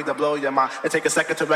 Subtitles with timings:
[0.00, 0.72] me to blow your mind.
[0.82, 1.46] And take a second to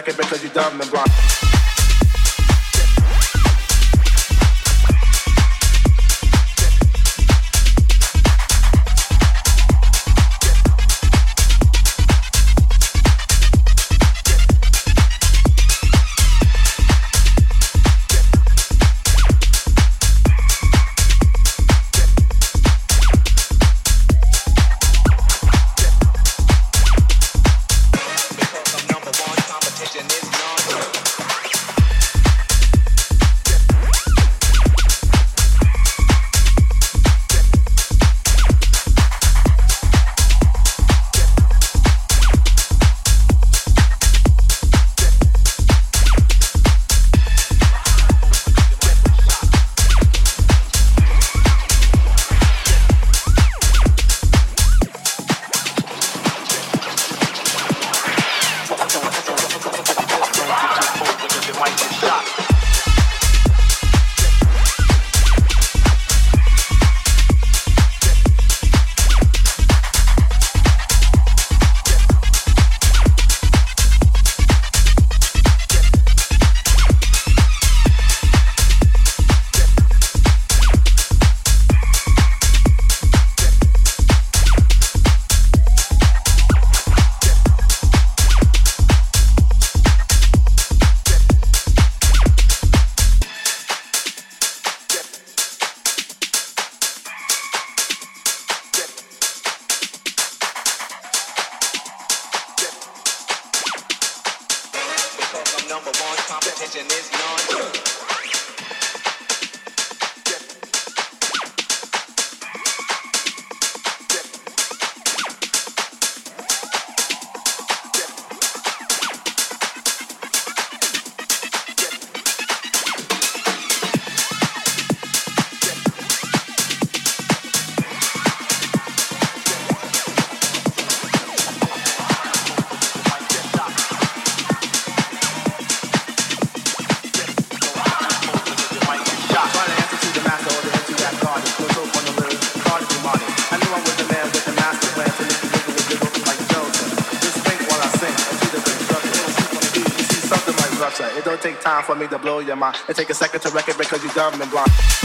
[152.41, 155.04] your mind and take a second to record because you're dumb and blind.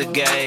[0.00, 0.37] A game.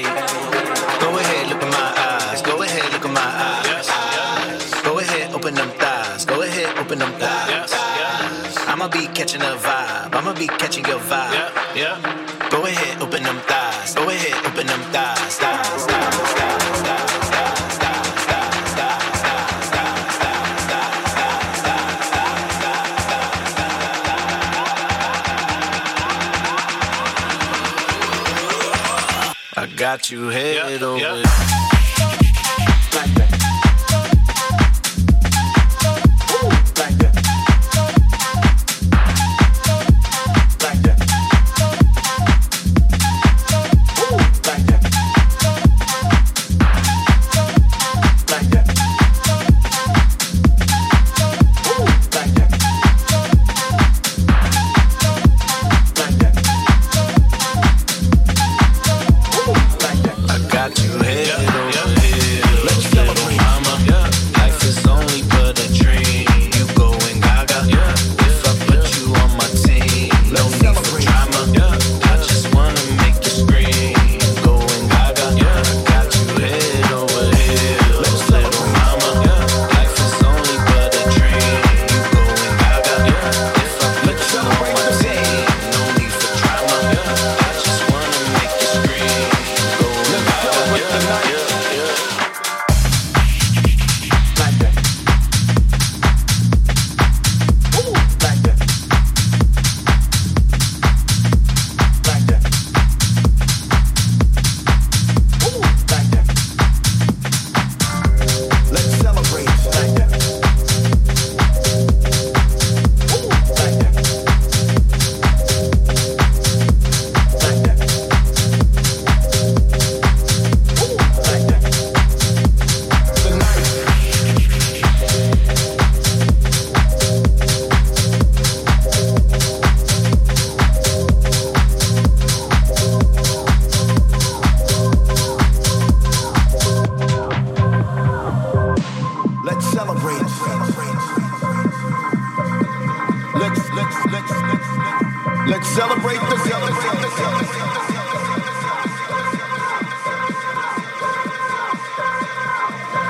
[30.12, 30.28] You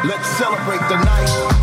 [0.04, 1.62] Let's celebrate the night.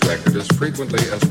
[0.00, 1.23] this record as frequently as